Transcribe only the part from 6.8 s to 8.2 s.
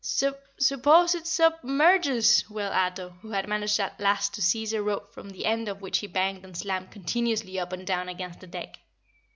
continuously up and down